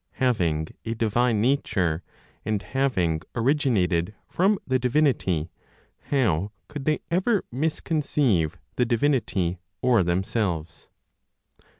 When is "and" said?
2.43-2.59